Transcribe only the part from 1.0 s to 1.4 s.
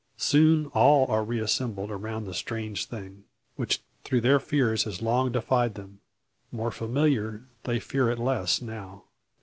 are re